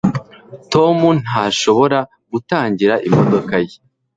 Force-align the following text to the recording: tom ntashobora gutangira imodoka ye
tom 0.73 0.97
ntashobora 1.25 1.99
gutangira 2.31 2.95
imodoka 3.07 3.53
ye 3.65 3.77